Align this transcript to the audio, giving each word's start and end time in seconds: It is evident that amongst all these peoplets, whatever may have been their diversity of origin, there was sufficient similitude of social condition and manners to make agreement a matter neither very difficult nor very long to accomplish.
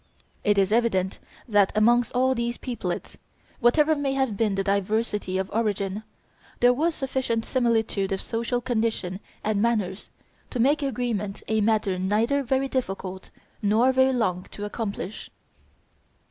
It 0.43 0.57
is 0.57 0.71
evident 0.71 1.19
that 1.47 1.71
amongst 1.75 2.11
all 2.13 2.33
these 2.33 2.57
peoplets, 2.57 3.17
whatever 3.59 3.95
may 3.95 4.13
have 4.13 4.35
been 4.35 4.55
their 4.55 4.63
diversity 4.63 5.37
of 5.37 5.51
origin, 5.53 6.01
there 6.59 6.73
was 6.73 6.95
sufficient 6.95 7.45
similitude 7.45 8.11
of 8.11 8.19
social 8.19 8.61
condition 8.61 9.19
and 9.43 9.61
manners 9.61 10.09
to 10.49 10.59
make 10.59 10.81
agreement 10.81 11.43
a 11.47 11.61
matter 11.61 11.99
neither 11.99 12.41
very 12.41 12.67
difficult 12.67 13.29
nor 13.61 13.91
very 13.91 14.11
long 14.11 14.47
to 14.49 14.65
accomplish. 14.65 15.29